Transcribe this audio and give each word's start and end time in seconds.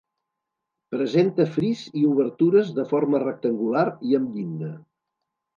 Presenta 0.95 1.45
fris 1.57 1.83
i 2.03 2.07
obertures 2.13 2.73
de 2.79 2.87
forma 2.95 3.23
rectangular 3.27 3.87
i 4.13 4.21
amb 4.23 4.35
llinda. 4.39 4.73